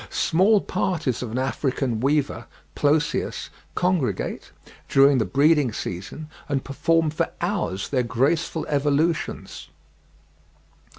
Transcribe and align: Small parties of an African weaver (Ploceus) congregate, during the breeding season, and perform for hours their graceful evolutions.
Small 0.09 0.61
parties 0.61 1.21
of 1.21 1.29
an 1.29 1.37
African 1.37 1.99
weaver 1.99 2.47
(Ploceus) 2.75 3.49
congregate, 3.75 4.49
during 4.89 5.19
the 5.19 5.25
breeding 5.25 5.71
season, 5.71 6.27
and 6.49 6.63
perform 6.63 7.11
for 7.11 7.29
hours 7.39 7.89
their 7.89 8.01
graceful 8.01 8.65
evolutions. 8.65 9.67